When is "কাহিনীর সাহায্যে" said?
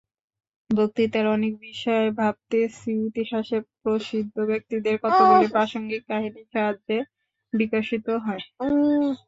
6.09-6.97